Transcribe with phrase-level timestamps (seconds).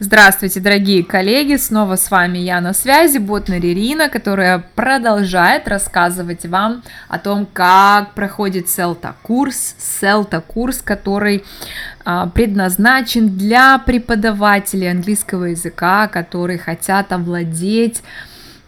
[0.00, 1.54] Здравствуйте, дорогие коллеги!
[1.54, 8.12] Снова с вами я на связи, Ботнер Ирина, которая продолжает рассказывать вам о том, как
[8.14, 9.76] проходит Селта курс.
[9.78, 11.44] Селта курс, который
[12.04, 18.02] а, предназначен для преподавателей английского языка, которые хотят овладеть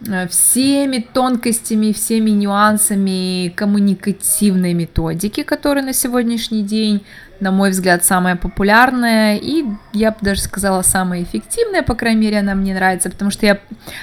[0.05, 7.03] Э, всеми тонкостями, всеми нюансами коммуникативной методики, которая на сегодняшний день
[7.41, 12.38] на мой взгляд, самая популярная и, я бы даже сказала, самая эффективная, по крайней мере,
[12.38, 13.59] она мне нравится, потому что я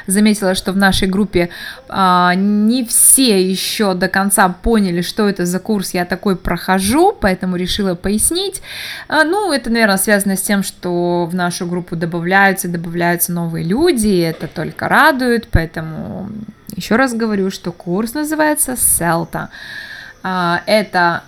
[0.07, 1.49] заметила, что в нашей группе
[1.89, 7.55] а, не все еще до конца поняли, что это за курс я такой прохожу, поэтому
[7.55, 8.61] решила пояснить.
[9.07, 14.07] А, ну, это, наверное, связано с тем, что в нашу группу добавляются, добавляются новые люди,
[14.07, 16.29] и это только радует, поэтому
[16.75, 19.49] еще раз говорю, что курс называется Селта.
[20.23, 21.23] А, это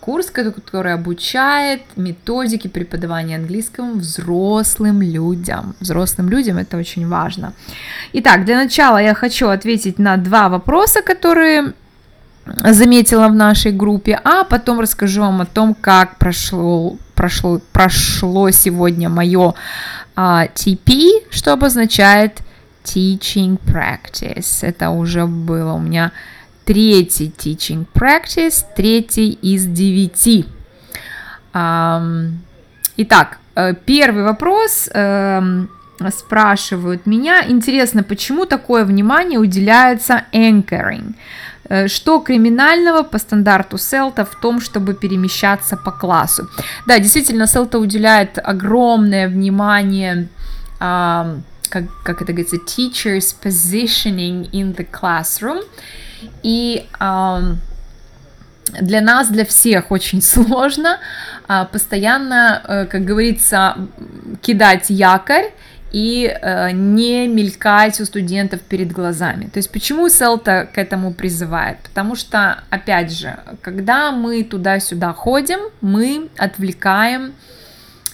[0.00, 5.74] курс, который обучает методике преподавания английского взрослым людям.
[5.80, 7.52] Взрослым людям это очень важно.
[8.12, 11.72] Итак, для начала я хочу ответить на два вопроса, которые
[12.46, 19.08] заметила в нашей группе, а потом расскажу вам о том, как прошло, прошло, прошло сегодня
[19.08, 19.54] мое
[20.16, 22.40] а, TP, что обозначает
[22.84, 24.58] Teaching Practice.
[24.62, 26.12] Это уже было у меня
[26.64, 30.46] третий teaching practice, третий из девяти.
[32.96, 35.68] Итак, э, первый вопрос эм,
[36.10, 37.44] спрашивают меня.
[37.48, 41.14] Интересно, почему такое внимание уделяется anchoring?
[41.68, 46.48] Э, что криминального по стандарту Селта в том, чтобы перемещаться по классу?
[46.86, 50.28] Да, действительно, Селта уделяет огромное внимание
[51.74, 55.62] как, как это говорится, teachers positioning in the classroom.
[56.42, 56.86] И
[58.80, 60.98] для нас, для всех очень сложно
[61.48, 63.76] э, постоянно, э, как говорится,
[64.42, 65.52] кидать якорь
[65.92, 69.44] и э, не мелькать у студентов перед глазами.
[69.44, 71.78] То есть почему Селта к этому призывает?
[71.82, 77.32] Потому что, опять же, когда мы туда-сюда ходим, мы отвлекаем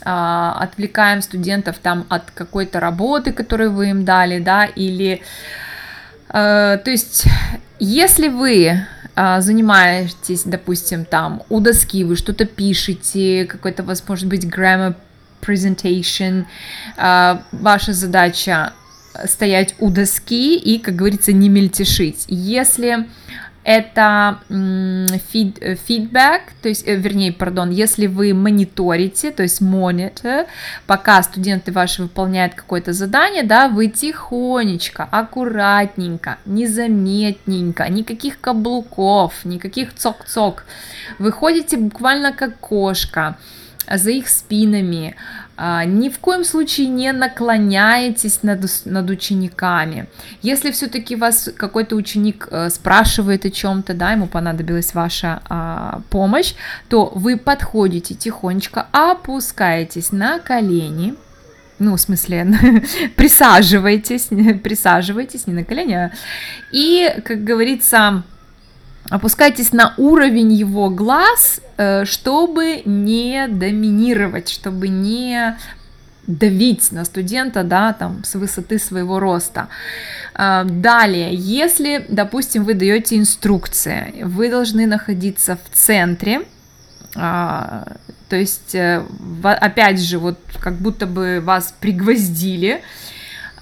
[0.03, 5.23] э, отвлекаем студентов там от какой-то работы, которую вы им дали, да, или
[6.33, 7.27] то есть
[7.81, 8.87] если вы
[9.17, 14.95] а, занимаетесь, допустим, там у доски, вы что-то пишете, какой-то у вас может быть grammar
[15.41, 16.45] presentation,
[16.97, 18.73] а, ваша задача
[19.27, 22.25] стоять у доски и, как говорится, не мельтешить.
[22.29, 23.09] Если
[23.63, 24.39] это
[25.31, 30.47] фид, э, фидбэк, то есть, э, вернее, пардон, если вы мониторите, то есть monitor,
[30.87, 40.65] пока студенты ваши выполняют какое-то задание, да, вы тихонечко, аккуратненько, незаметненько, никаких каблуков, никаких цок-цок,
[41.19, 43.37] выходите буквально как кошка,
[43.93, 45.17] за их спинами,
[45.85, 50.07] ни в коем случае не наклоняйтесь над, над учениками.
[50.41, 56.55] Если все-таки вас какой-то ученик э, спрашивает о чем-то, да, ему понадобилась ваша а, помощь,
[56.89, 61.15] то вы подходите тихонечко, опускаетесь на колени,
[61.79, 62.47] ну, в смысле,
[63.17, 64.29] присаживайтесь,
[64.63, 66.13] присаживайтесь, не на колени, а,
[66.73, 68.23] и, как говорится,
[69.09, 75.57] опускайтесь на уровень его глаз, э, чтобы не доминировать, чтобы не
[76.27, 79.69] давить на студента, да, там, с высоты своего роста.
[80.35, 86.43] Э, далее, если, допустим, вы даете инструкции, вы должны находиться в центре,
[87.17, 87.97] а,
[88.29, 89.03] то есть, э,
[89.43, 92.83] опять же, вот как будто бы вас пригвоздили,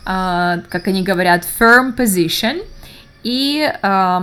[0.04, 2.62] а, как они говорят, firm position–
[3.22, 4.20] и э,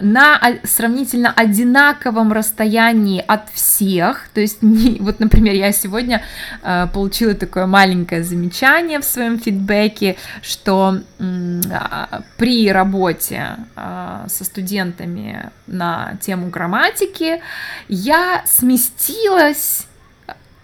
[0.00, 6.22] на сравнительно одинаковом расстоянии от всех, то есть, не, вот, например, я сегодня
[6.62, 15.50] э, получила такое маленькое замечание в своем фидбэке, что э, при работе э, со студентами
[15.66, 17.40] на тему грамматики
[17.88, 19.86] я сместилась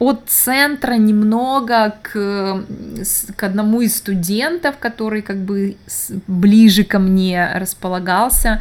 [0.03, 2.65] от центра немного к,
[3.37, 5.77] к одному из студентов, который как бы
[6.27, 8.61] ближе ко мне располагался.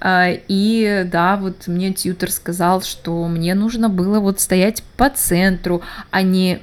[0.00, 5.82] А, и да, вот мне тьютер сказал, что мне нужно было вот стоять по центру,
[6.10, 6.60] а не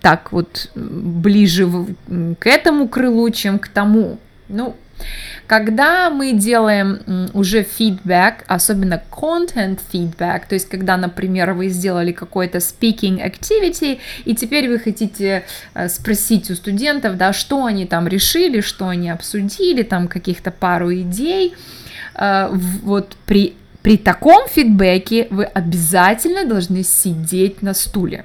[0.00, 1.68] так вот ближе
[2.38, 4.18] к этому крылу, чем к тому.
[4.48, 4.76] Ну,
[5.46, 12.58] когда мы делаем уже фидбэк, особенно content feedback, то есть когда, например, вы сделали какой-то
[12.58, 18.60] speaking activity, и теперь вы хотите э, спросить у студентов, да, что они там решили,
[18.60, 21.54] что они обсудили, там каких-то пару идей,
[22.14, 28.24] э, вот при, при таком фидбэке вы обязательно должны сидеть на стуле.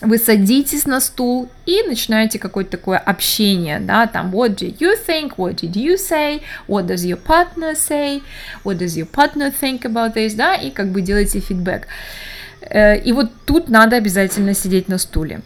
[0.00, 5.36] Вы садитесь на стул и начинаете какое-то такое общение, да, там, what do you think,
[5.36, 8.22] what did you say, what does your partner say,
[8.64, 11.88] what does your partner think about this, да, и как бы делаете фидбэк.
[12.60, 15.40] Э, и вот тут надо обязательно сидеть на стуле.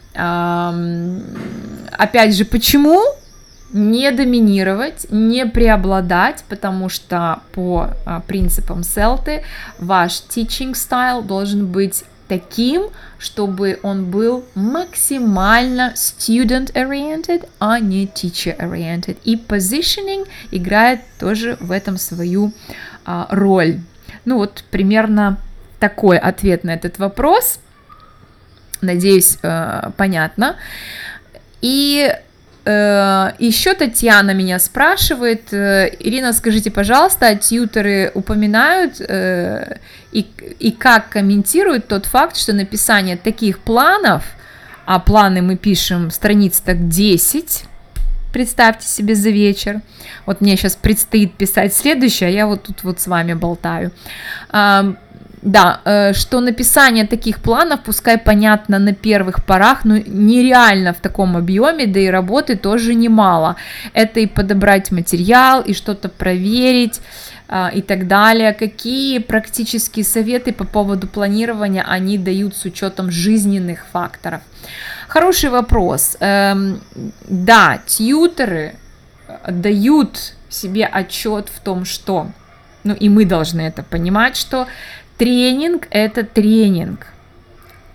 [1.97, 3.01] Опять же, почему?
[3.71, 9.43] Не доминировать, не преобладать, потому что по а, принципам Селты
[9.79, 12.03] ваш teaching style должен быть
[12.33, 12.89] таким,
[13.19, 19.17] чтобы он был максимально student-oriented, а не teacher-oriented.
[19.23, 22.51] И positioning играет тоже в этом свою
[23.05, 23.79] а, роль.
[24.25, 25.37] Ну вот примерно
[25.79, 27.59] такой ответ на этот вопрос.
[28.81, 30.55] Надеюсь, э, понятно.
[31.61, 32.11] И
[32.65, 39.79] еще Татьяна меня спрашивает, э, Ирина, скажите, пожалуйста, а тьютеры упоминают э,
[40.13, 40.25] и,
[40.59, 44.23] и как комментируют тот факт, что написание таких планов,
[44.85, 47.65] а планы мы пишем страниц так 10,
[48.31, 49.81] представьте себе за вечер.
[50.25, 53.91] Вот мне сейчас предстоит писать следующее, а я вот тут вот с вами болтаю.
[55.43, 61.35] Да, э, что написание таких планов, пускай понятно на первых порах, но нереально в таком
[61.35, 63.57] объеме, да и работы тоже немало.
[63.93, 67.01] Это и подобрать материал, и что-то проверить
[67.49, 68.53] а, и так далее.
[68.53, 74.41] Какие практические советы по поводу планирования они дают с учетом жизненных факторов?
[75.09, 76.15] Хороший вопрос.
[76.21, 76.79] Эм,
[77.27, 78.75] да, тьютеры
[79.47, 82.31] дают себе отчет в том, что,
[82.85, 84.67] ну и мы должны это понимать, что
[85.23, 87.07] тренинг это тренинг,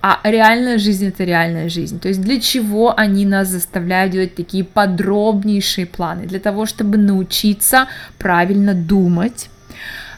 [0.00, 2.00] а реальная жизнь это реальная жизнь.
[2.00, 6.26] То есть для чего они нас заставляют делать такие подробнейшие планы?
[6.26, 7.86] Для того, чтобы научиться
[8.16, 9.50] правильно думать,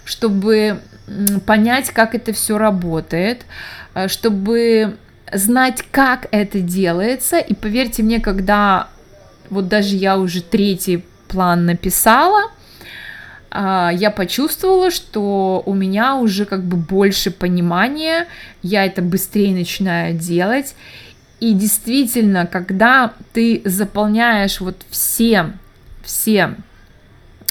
[0.04, 0.78] чтобы
[1.46, 3.44] понять, как это все работает,
[3.94, 4.96] э, чтобы
[5.32, 7.38] знать, как это делается.
[7.38, 8.86] И поверьте мне, когда
[9.48, 12.52] вот даже я уже третий план написала,
[13.52, 18.26] я почувствовала, что у меня уже как бы больше понимания,
[18.62, 20.74] я это быстрее начинаю делать.
[21.40, 25.52] И действительно, когда ты заполняешь вот все,
[26.04, 26.54] все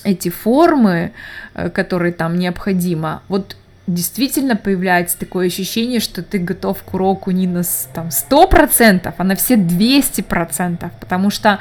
[0.04, 1.12] эти формы,
[1.56, 3.56] э, которые там необходимо, вот
[3.88, 7.63] действительно появляется такое ощущение, что ты готов к уроку не на
[7.94, 11.60] там, 100%, а на все 200%, потому что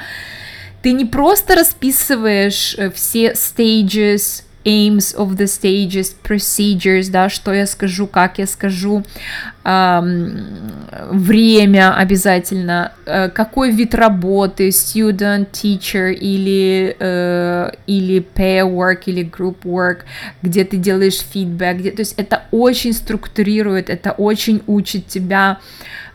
[0.81, 7.65] ты не просто расписываешь э, все stages, aims of the stages, procedures, да, что я
[7.65, 9.03] скажу, как я скажу,
[9.63, 10.47] эм,
[11.11, 19.63] время обязательно, э, какой вид работы, student, teacher или, э, или pair work, или group
[19.63, 19.99] work,
[20.41, 26.08] где ты делаешь фидбэк, где, то есть это очень структурирует, это очень учит тебя э,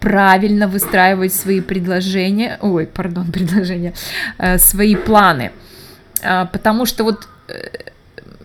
[0.00, 3.94] правильно выстраивать свои предложения, ой, пардон, предложения,
[4.38, 5.52] э, свои планы,
[6.22, 7.28] э, потому что вот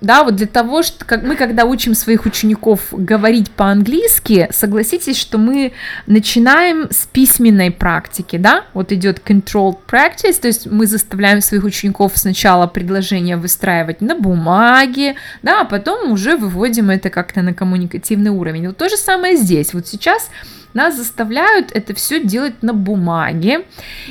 [0.02, 5.38] да, вот для того, что как мы, когда учим своих учеников говорить по-английски, согласитесь, что
[5.38, 5.74] мы
[6.06, 12.14] начинаем с письменной практики, да, вот идет controlled practice, то есть мы заставляем своих учеников
[12.16, 18.68] сначала предложение выстраивать на бумаге, да, а потом уже выводим это как-то на коммуникативный уровень.
[18.68, 19.74] Вот то же самое здесь.
[19.74, 20.30] Вот сейчас
[20.74, 23.66] нас заставляют это все делать на бумаге.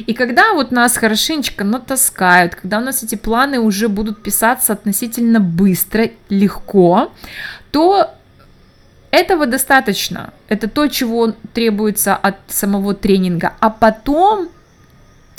[0.07, 5.41] И когда вот нас хорошенечко натаскают, когда у нас эти планы уже будут писаться относительно
[5.41, 7.13] быстро, легко,
[7.71, 8.15] то
[9.11, 10.33] этого достаточно.
[10.49, 13.55] Это то, чего требуется от самого тренинга.
[13.61, 14.49] А потом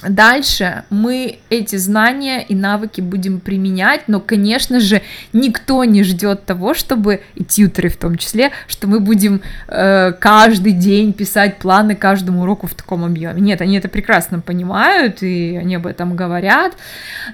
[0.04, 5.02] Дальше мы эти знания и навыки будем применять, но, конечно же,
[5.34, 10.74] никто не ждет того, чтобы, и тьютеры в том числе, что мы будем э, каждый
[10.74, 13.42] день писать планы каждому уроку в таком объеме.
[13.42, 16.74] Нет, они это прекрасно понимают, и они об этом говорят,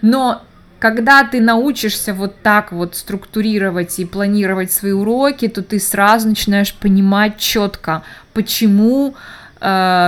[0.02, 0.42] но
[0.80, 6.74] когда ты научишься вот так вот структурировать и планировать свои уроки, то ты сразу начинаешь
[6.74, 8.04] понимать четко,
[8.34, 9.16] почему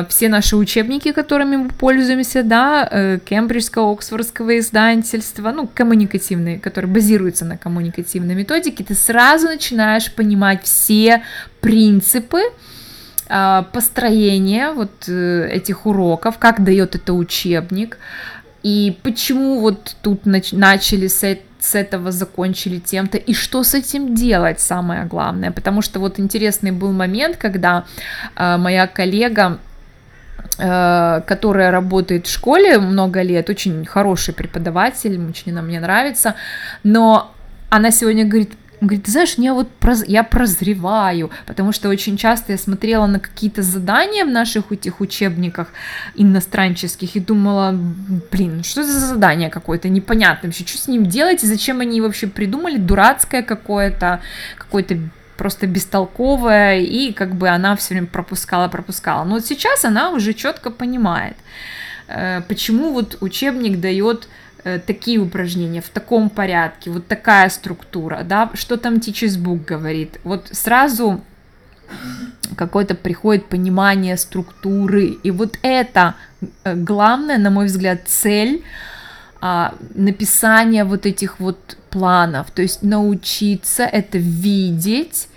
[0.09, 7.45] все наши учебники, которыми мы пользуемся, да, э, кембриджского, оксфордского издательства, ну, коммуникативные, которые базируются
[7.45, 11.24] на коммуникативной методике, ты сразу начинаешь понимать все
[11.62, 12.41] принципы,
[13.29, 17.97] э, построения вот этих уроков, как дает это учебник,
[18.62, 24.15] и почему вот тут начали с этого с этого закончили тем-то, и что с этим
[24.15, 27.84] делать, самое главное, потому что вот интересный был момент, когда
[28.36, 29.57] э, моя коллега
[30.60, 36.36] э, которая работает в школе много лет, очень хороший преподаватель, очень она мне нравится,
[36.84, 37.31] но
[37.69, 40.03] она сегодня говорит, Он говорит, ты знаешь, я вот проз...
[40.08, 45.70] я прозреваю, потому что очень часто я смотрела на какие-то задания в наших этих учебниках
[46.15, 47.77] иностранческих и думала,
[48.32, 51.44] блин, что это за задание какое-то непонятное вообще, что с ним делать?
[51.44, 54.22] И зачем они вообще придумали, дурацкое какое-то,
[54.58, 54.98] какое-то
[55.38, 59.24] просто бестолковая, и как бы она все время пропускала, пропускала.
[59.25, 61.36] Но вот сейчас она уже четко понимает,
[62.08, 64.27] э, почему вот учебник дает
[64.86, 70.19] такие упражнения в таком порядке, вот такая структура, да, что там Book говорит.
[70.24, 71.22] Вот сразу
[72.57, 75.17] какое-то приходит понимание структуры.
[75.24, 76.15] И вот это
[76.63, 78.63] э, главная, на мой взгляд, цель
[79.41, 85.27] а, написания вот этих вот планов, то есть научиться это видеть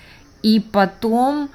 [0.43, 1.51] и потом,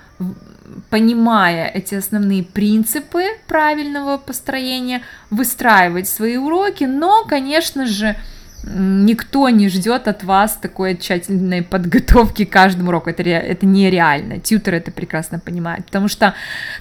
[0.89, 8.15] понимая эти основные принципы правильного построения, выстраивать свои уроки, но, конечно же,
[8.63, 13.09] никто не ждет от вас такой тщательной подготовки к каждому уроку.
[13.09, 14.39] Это, это нереально.
[14.39, 15.85] Тьютер это прекрасно понимает.
[15.85, 16.33] Потому что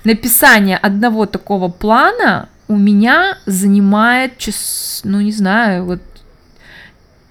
[0.04, 6.02] написание одного такого плана у меня занимает час, ну не знаю, вот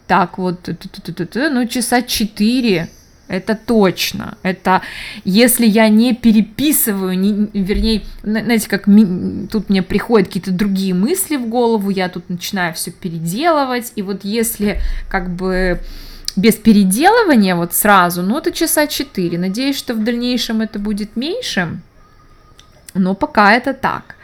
[0.08, 0.70] так вот,
[1.34, 2.90] ну часа четыре,
[3.32, 4.38] это точно.
[4.44, 4.82] Это
[5.24, 11.38] если я не переписываю, не, вернее, знаете, как ми, тут мне приходят какие-то другие мысли
[11.38, 15.80] в голову, я тут начинаю все переделывать, и вот если как бы
[16.36, 19.38] без переделывания вот сразу, ну это часа четыре.
[19.38, 21.80] Надеюсь, что в дальнейшем это будет меньше,
[22.94, 24.16] но пока это так.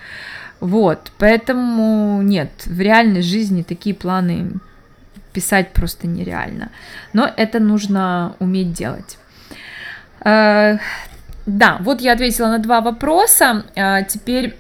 [0.60, 4.54] Вот, поэтому нет, в реальной жизни такие планы
[5.38, 6.72] писать просто нереально.
[7.14, 9.20] Но это нужно уметь делать.
[10.26, 10.80] Э,
[11.46, 13.64] да, вот я ответила на два вопроса.
[13.76, 14.58] Э, теперь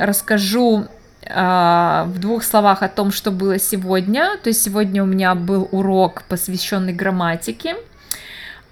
[0.00, 0.86] расскажу
[1.22, 4.38] э, в двух словах о том, что было сегодня.
[4.42, 7.76] То есть сегодня у меня был урок, посвященный грамматике.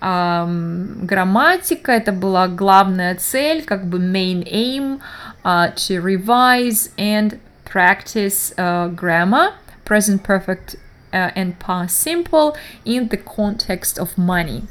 [0.00, 5.00] Грамматика это была главная цель, как бы main aim
[5.45, 8.55] to revise and practice
[8.95, 9.52] grammar,
[9.85, 10.76] present perfect
[11.35, 14.63] and past simple in the context of money.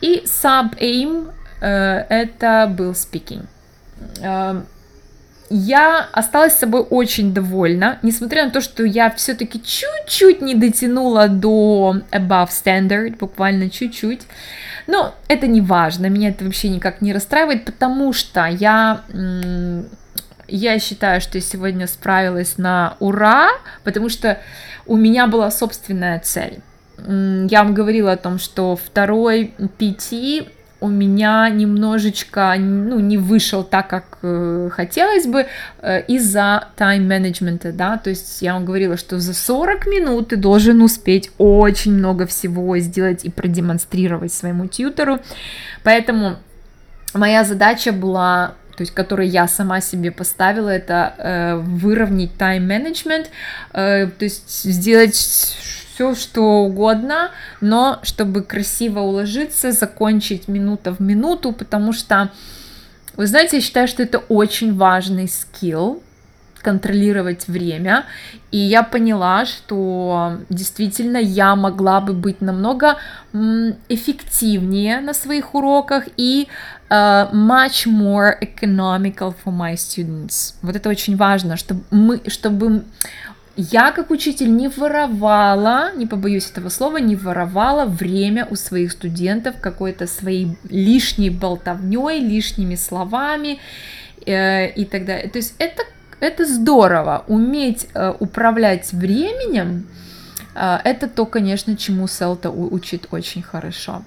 [0.00, 3.46] И sub-aim uh, это был speaking.
[4.20, 4.62] Uh,
[5.50, 11.96] я осталась собой очень довольна, несмотря на то, что я все-таки чуть-чуть не дотянула до
[12.10, 14.22] above standard, буквально чуть-чуть.
[14.86, 19.02] Но это не важно, меня это вообще никак не расстраивает, потому что я
[20.48, 23.48] я считаю, что я сегодня справилась на ура,
[23.82, 24.38] потому что
[24.86, 26.60] у меня была собственная цель.
[26.98, 30.48] Я вам говорила о том, что второй PT
[30.84, 35.46] у меня немножечко ну, не вышел так, как э, хотелось бы
[35.80, 40.82] э, из-за тайм-менеджмента, да, то есть я вам говорила, что за 40 минут ты должен
[40.82, 45.20] успеть очень много всего сделать и продемонстрировать своему тьютеру,
[45.84, 46.36] поэтому
[47.14, 53.30] моя задача была то есть который я сама себе поставила, это э, выровнять тайм-менеджмент,
[53.72, 61.52] э, то есть сделать все, что угодно, но чтобы красиво уложиться, закончить минута в минуту,
[61.52, 62.30] потому что,
[63.16, 66.02] вы знаете, я считаю, что это очень важный скилл,
[66.64, 68.04] контролировать время.
[68.50, 72.96] И я поняла, что действительно я могла бы быть намного
[73.88, 76.48] эффективнее на своих уроках и
[76.88, 80.54] uh, much more economical for my students.
[80.62, 82.84] Вот это очень важно, чтобы мы, чтобы
[83.56, 89.54] я как учитель не воровала, не побоюсь этого слова, не воровала время у своих студентов
[89.60, 93.60] какой-то своей лишней болтовней, лишними словами
[94.26, 95.28] э, и так далее.
[95.30, 95.84] То есть это
[96.24, 99.86] это здорово, уметь э, управлять временем,
[100.54, 104.02] э, это то, конечно, чему Селта учит очень хорошо.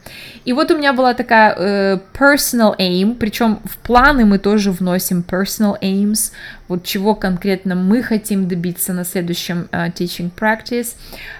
[0.45, 5.24] И вот у меня была такая э, personal aim, причем в планы мы тоже вносим
[5.27, 6.31] personal aims,
[6.67, 10.95] вот чего конкретно мы хотим добиться на следующем э, teaching practice.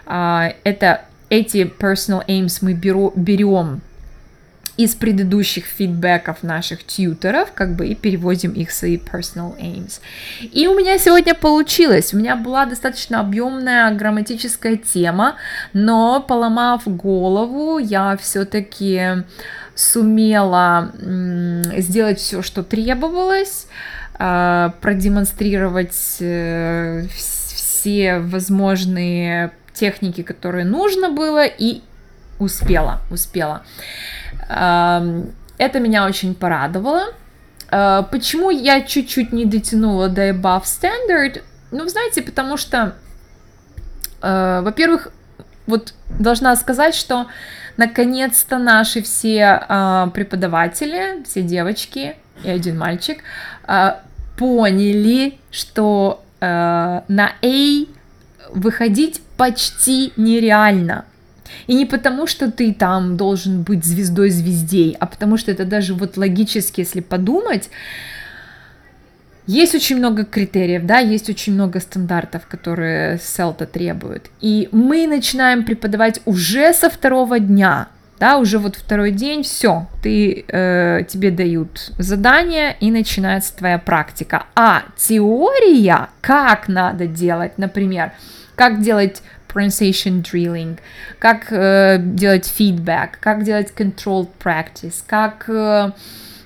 [0.05, 3.81] Э, это эти personal aims мы беру, берем
[4.75, 10.00] из предыдущих фидбэков наших тьютеров, как бы и переводим их в свои personal aims.
[10.41, 12.13] И у меня сегодня получилось.
[12.13, 15.36] У меня была достаточно объемная грамматическая тема,
[15.74, 19.24] но поломав голову, я все-таки
[19.74, 20.91] сумела
[21.77, 23.67] сделать все, что требовалось,
[24.19, 31.81] а, продемонстрировать э, все возможные техники, которые нужно было, и
[32.39, 33.63] успела, успела.
[34.50, 37.13] Это меня очень порадовало.
[37.70, 41.41] А, почему я чуть-чуть не дотянула до above standard?
[41.72, 42.96] Ну, знаете, потому что,
[44.22, 45.10] а, во-первых,
[45.65, 47.27] вот должна сказать, что
[47.75, 53.22] наконец-то наши все э, преподаватели, все девочки и один мальчик
[54.38, 57.86] поняли, что на A
[58.50, 61.03] выходить почти нереально.
[61.68, 65.94] И не потому, что ты там должен быть звездой звездей, а потому что это даже
[65.94, 67.70] вот логически, если подумать,
[69.48, 74.30] есть очень много критериев, да, есть очень много стандартов, которые селта требует.
[74.42, 77.88] И мы начинаем преподавать уже со второго дня,
[78.20, 84.48] да, уже вот второй день, все, ты, э, тебе дают задание и начинается твоя практика.
[84.56, 88.12] А теория, как надо делать, например,
[88.56, 89.22] как делать
[89.58, 90.78] pronunciation drilling,
[91.20, 95.92] как э, делать feedback, как делать controlled practice, как э,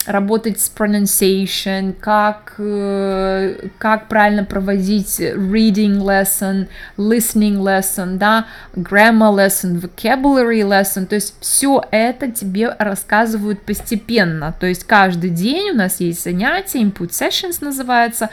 [0.05, 9.79] работать с pronunciation, как, э, как правильно проводить reading lesson, listening lesson, да, grammar lesson,
[9.79, 15.99] vocabulary lesson, то есть все это тебе рассказывают постепенно, то есть каждый день у нас
[15.99, 18.29] есть занятия, input sessions называется,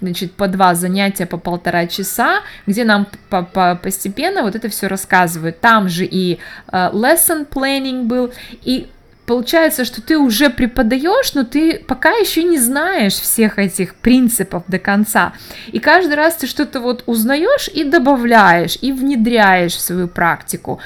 [0.00, 4.86] значит, по два занятия по полтора часа, где нам по -по постепенно вот это все
[4.86, 5.60] рассказывают.
[5.60, 6.38] Там же и
[6.72, 8.88] uh, lesson planning был, и
[9.26, 14.78] получается, что ты уже преподаешь, но ты пока еще не знаешь всех этих принципов до
[14.78, 15.32] конца.
[15.72, 20.80] И каждый раз ты что-то вот узнаешь и добавляешь, и внедряешь в свою практику.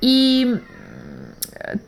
[0.00, 0.56] И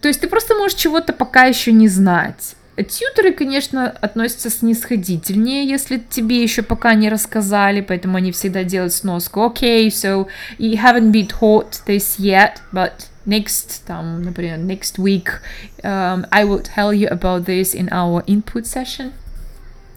[0.00, 2.54] то есть ты просто можешь чего-то пока еще не знать.
[2.76, 9.40] Тьютеры, конечно, относятся снисходительнее, если тебе еще пока не рассказали, поэтому они всегда делают сноску.
[9.40, 10.26] Okay, so
[10.58, 15.40] you haven't been taught this yet, but next, там, например, next week
[15.82, 19.12] um, I will tell you about this in our input session.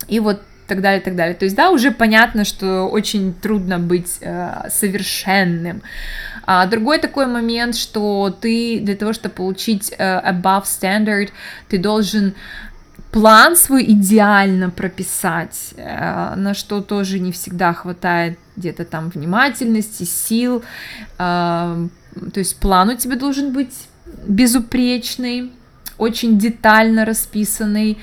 [0.09, 1.35] И вот так далее, так далее.
[1.35, 5.81] То есть, да, уже понятно, что очень трудно быть э, совершенным.
[6.45, 11.29] А другой такой момент, что ты для того, чтобы получить э, above standard,
[11.69, 12.35] ты должен
[13.11, 20.63] план свой идеально прописать, э, на что тоже не всегда хватает где-то там внимательности, сил,
[21.17, 21.87] э,
[22.33, 23.73] то есть план у тебя должен быть
[24.27, 25.51] безупречный,
[25.97, 27.97] очень детально расписанный,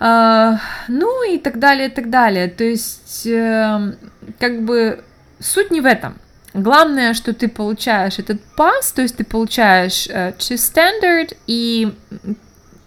[0.00, 2.48] ну и так далее, и так далее.
[2.48, 3.92] То есть, э,
[4.38, 5.02] как бы
[5.40, 6.16] суть не в этом.
[6.54, 11.92] Главное, что ты получаешь этот пас, то есть ты получаешь э, to standard, и,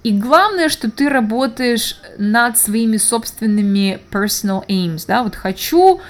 [0.03, 6.01] и главное, что ты работаешь над своими собственными personal aims, да, вот хочу Э,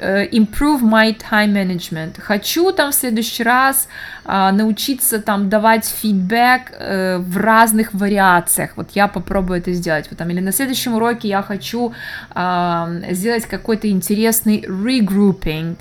[0.00, 2.20] improve my time management.
[2.20, 3.88] Хочу там в следующий раз
[4.24, 8.72] а, научиться там давать фидбэк а, в разных вариациях.
[8.76, 10.06] Вот я попробую это сделать.
[10.10, 11.92] Вот, там, или на следующем уроке я хочу
[12.30, 15.76] а, сделать какой-то интересный regrouping,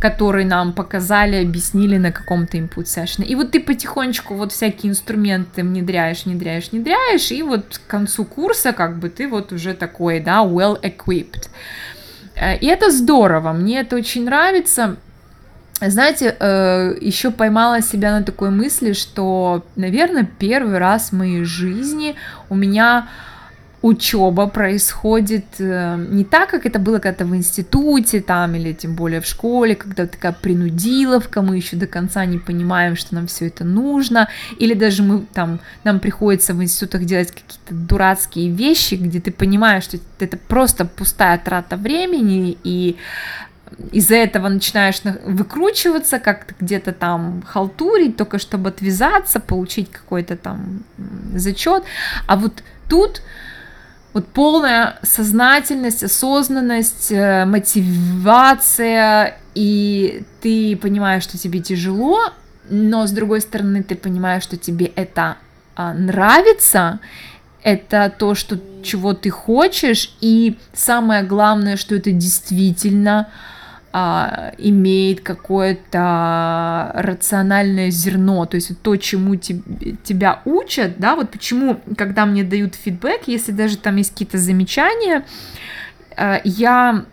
[0.00, 3.24] который нам показали, объяснили на каком-то input session.
[3.24, 8.72] И вот ты потихонечку вот всякие инструменты внедряешь, внедряешь, внедряешь, и вот к концу курса
[8.72, 11.48] как бы ты вот уже такой, да, well equipped.
[12.36, 14.96] Э, и это здорово, мне это очень нравится.
[15.80, 22.14] Знаете, э, еще поймала себя на такой мысли, что, наверное, первый раз в моей жизни
[22.48, 23.08] у меня
[23.86, 29.20] учеба происходит э, не так, как это было когда-то в институте там или тем более
[29.20, 33.64] в школе, когда такая принудиловка, мы еще до конца не понимаем, что нам все это
[33.64, 39.30] нужно, или даже мы там, нам приходится в институтах делать какие-то дурацкие вещи, где ты
[39.30, 42.96] понимаешь, что это просто пустая трата времени, и
[43.92, 50.82] из-за этого начинаешь выкручиваться, как-то где-то там халтурить, только чтобы отвязаться, получить какой-то там
[51.34, 51.84] зачет.
[52.26, 53.22] А вот тут
[54.16, 62.32] вот полная сознательность, осознанность, э, мотивация, и ты понимаешь, что тебе тяжело,
[62.70, 65.36] но с другой стороны ты понимаешь, что тебе это
[65.74, 67.00] а, нравится,
[67.62, 73.28] это то, что, чего ты хочешь, и самое главное, что это действительно
[73.98, 79.62] а, имеет какое-то рациональное зерно, то есть то, чему te,
[80.04, 85.24] тебя учат, да, вот почему, когда мне дают фидбэк, если даже там есть какие-то замечания,
[86.14, 87.06] а, я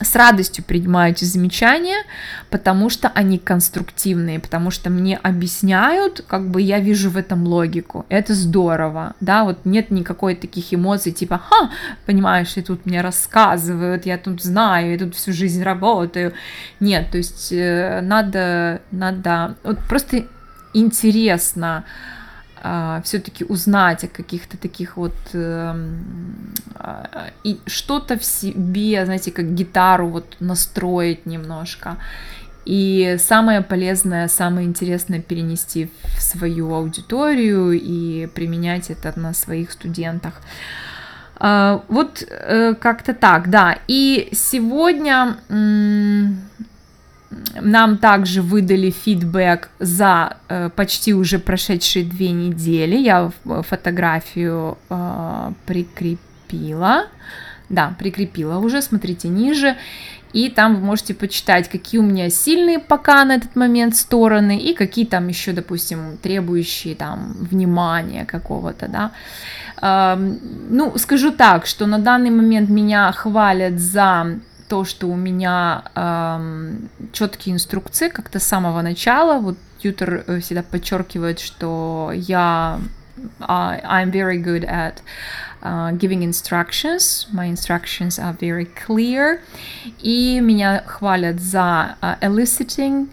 [0.00, 2.04] с радостью принимаю эти замечания,
[2.50, 8.06] потому что они конструктивные, потому что мне объясняют, как бы я вижу в этом логику.
[8.08, 11.70] Это здорово, да, вот нет никакой таких эмоций, типа, ха,
[12.06, 16.32] понимаешь, и тут мне рассказывают, я тут знаю, я тут всю жизнь работаю.
[16.80, 20.24] Нет, то есть э, надо, надо, вот просто
[20.74, 21.84] интересно,
[23.04, 25.74] все-таки узнать о каких-то таких вот э,
[27.44, 31.96] и что-то в себе, знаете, как гитару вот настроить немножко.
[32.64, 40.34] и самое полезное, самое интересное перенести в свою аудиторию и применять это на своих студентах.
[41.40, 43.78] А, вот э, как-то так, да.
[43.86, 45.36] И сегодня
[47.60, 52.96] нам также выдали фидбэк за э, почти уже прошедшие две недели.
[52.96, 57.06] Я фотографию э, прикрепила.
[57.68, 59.76] Да, прикрепила уже, смотрите ниже.
[60.32, 64.74] И там вы можете почитать, какие у меня сильные пока на этот момент стороны и
[64.74, 69.12] какие там еще, допустим, требующие там внимания какого-то, да.
[69.80, 70.38] Эм,
[70.70, 76.88] ну, скажу так, что на данный момент меня хвалят за то, что у меня эм,
[77.12, 79.40] четкие инструкции как-то с самого начала.
[79.40, 82.80] Вот тьютер э, всегда подчеркивает, что я
[83.40, 85.00] uh, I'm very good at
[85.62, 87.26] uh, giving instructions.
[87.32, 89.40] My instructions are very clear.
[90.00, 93.06] И меня хвалят за uh, eliciting.
[93.06, 93.08] Uh,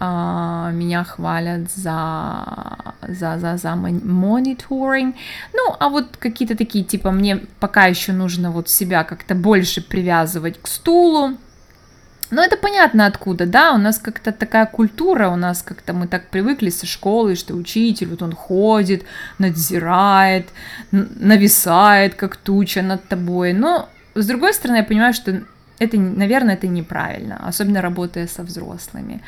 [0.00, 5.16] меня хвалят за, за, за, за мониторинг.
[5.52, 10.60] Ну, а вот какие-то такие, типа, мне пока еще нужно вот себя как-то больше привязывать
[10.60, 11.36] к стулу,
[12.30, 16.28] ну, это понятно откуда, да, у нас как-то такая культура, у нас как-то мы так
[16.28, 19.04] привыкли со школы, что учитель, вот он ходит,
[19.38, 20.48] надзирает,
[20.90, 25.40] нависает, как туча над тобой, но, с другой стороны, я понимаю, что
[25.78, 29.22] это, наверное, это неправильно, особенно работая со взрослыми.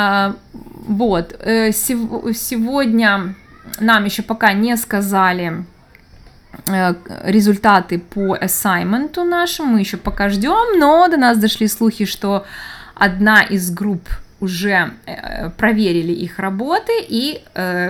[0.00, 3.34] А, вот, э, сегодня
[3.80, 5.64] нам еще пока не сказали,
[6.66, 12.46] Э, результаты по ассайменту нашему, мы еще пока ждем, но до нас дошли слухи, что
[12.94, 14.08] одна из групп
[14.40, 17.42] уже э, проверили их работы и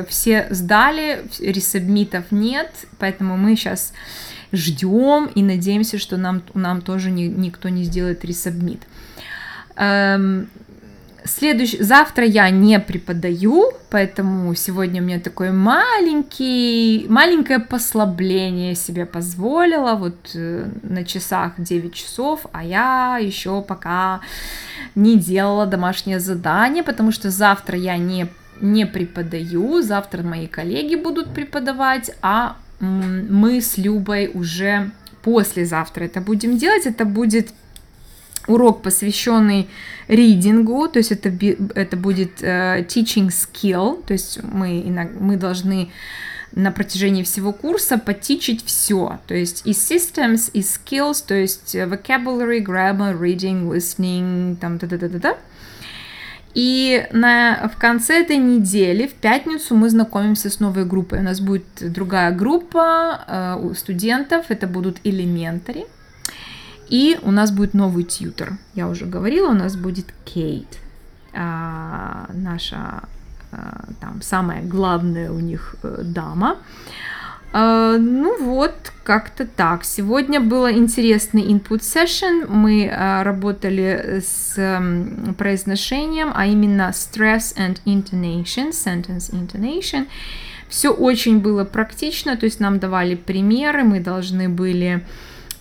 [0.08, 3.92] все сдали, ресабмитов нет, поэтому мы сейчас
[4.52, 8.82] ждем и надеемся, что нам, нам тоже ни, никто не сделает ресабмит.
[9.76, 10.48] Эм,
[11.28, 19.94] Следующий, завтра я не преподаю, поэтому сегодня мне такое маленький, маленькое послабление себе позволила.
[19.94, 24.20] Вот э, на часах 9 часов, а я еще пока
[24.94, 28.26] не делала домашнее задание, потому что завтра я не,
[28.62, 36.56] не преподаю, завтра мои коллеги будут преподавать, а мы с Любой уже послезавтра это будем
[36.56, 36.86] делать.
[36.86, 37.48] Это будет
[38.48, 39.68] урок, посвященный
[40.08, 41.28] ридингу, то есть это,
[41.74, 44.84] это будет uh, teaching skill, то есть мы,
[45.20, 45.90] мы должны
[46.52, 52.64] на протяжении всего курса потичить все, то есть и systems, и skills, то есть vocabulary,
[52.64, 55.36] grammar, reading, listening, там, да-да-да-да-да.
[56.54, 61.20] И на, в конце этой недели, в пятницу, мы знакомимся с новой группой.
[61.20, 65.86] У нас будет другая группа э, студентов, это будут элементари.
[66.88, 68.58] И у нас будет новый тьютер.
[68.74, 70.78] Я уже говорила, у нас будет Кейт.
[71.34, 73.02] А, наша
[73.52, 76.56] а, там самая главная у них а, дама.
[77.52, 78.74] А, ну вот,
[79.04, 79.84] как-то так.
[79.84, 82.46] Сегодня был интересный input session.
[82.48, 90.06] Мы а, работали с а, произношением, а именно stress and intonation, sentence intonation.
[90.68, 95.02] Все очень было практично, то есть нам давали примеры, мы должны были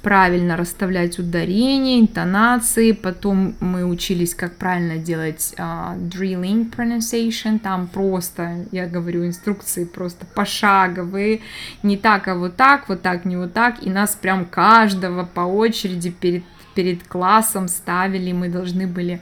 [0.08, 8.66] правильно расставлять ударения, интонации, потом мы учились, как правильно делать uh, drilling pronunciation, там просто,
[8.72, 11.42] я говорю, инструкции просто пошаговые,
[11.84, 15.42] не так, а вот так, вот так, не вот так, и нас прям каждого по
[15.42, 19.20] очереди перед, перед классом ставили, мы должны были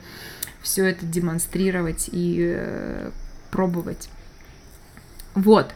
[0.61, 3.09] все это демонстрировать и э,
[3.49, 4.07] пробовать.
[5.33, 5.73] Вот.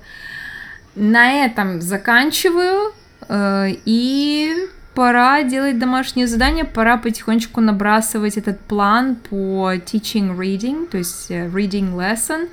[0.93, 2.93] На этом заканчиваю.
[3.27, 10.97] Э, и пора делать домашнее задание, пора потихонечку набрасывать этот план по teaching reading, то
[10.97, 12.49] есть э, reading lesson.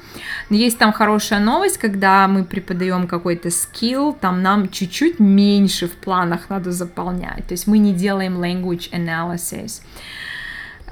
[0.51, 6.49] Есть там хорошая новость, когда мы преподаем какой-то skill, там нам чуть-чуть меньше в планах
[6.51, 9.83] надо заполнять, то есть мы не делаем language analysis.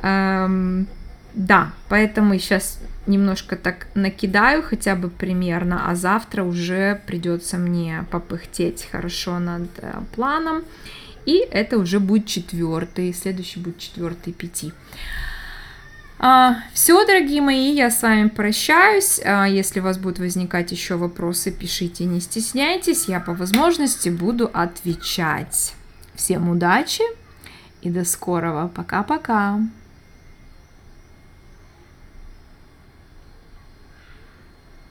[0.03, 0.87] Эм,
[1.35, 8.89] да, поэтому сейчас немножко так накидаю хотя бы примерно, а завтра уже придется мне попыхтеть
[8.91, 10.63] хорошо над э, планом.
[11.27, 14.73] И это уже будет четвертый, следующий будет четвертый пяти.
[16.19, 19.21] А, все, дорогие мои, я с вами прощаюсь.
[19.25, 23.09] А, если у вас будут возникать еще вопросы, пишите, не стесняйтесь.
[23.09, 25.75] Я по возможности буду отвечать.
[26.15, 27.03] Всем удачи
[27.83, 28.69] и до скорого.
[28.69, 29.61] Пока-пока.